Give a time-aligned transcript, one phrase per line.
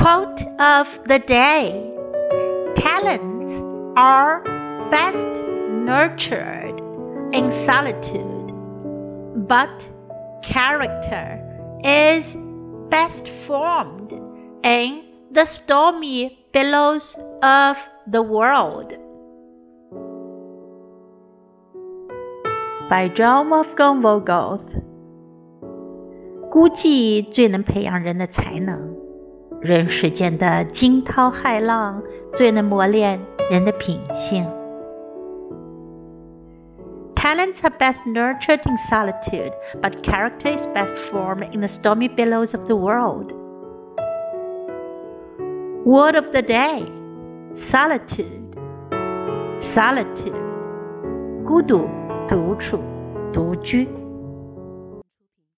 [0.00, 1.92] Quote of the day
[2.74, 3.52] Talents
[3.98, 4.42] are
[4.90, 5.42] best
[5.84, 6.80] nurtured
[7.34, 8.50] in solitude,
[9.46, 9.68] but
[10.42, 11.38] character
[11.84, 12.24] is
[12.88, 14.14] best formed
[14.64, 17.76] in the stormy billows of
[18.06, 18.94] the world.
[22.88, 24.82] By Johann Wolfgang von Goethe，
[26.50, 28.99] 估计最能培养人的才能。
[29.61, 32.01] 人世间的惊涛骇浪，
[32.33, 33.19] 最能磨练
[33.49, 34.45] 人的品性。
[37.15, 39.51] Talents are best nurtured in solitude,
[39.81, 43.31] but character is best formed in the stormy billows of the world.
[45.85, 46.85] Word of the day
[47.55, 48.27] solitude,
[49.61, 50.35] solitude,
[51.47, 51.87] 孤独、
[52.27, 52.79] 独处、
[53.33, 53.87] 独居。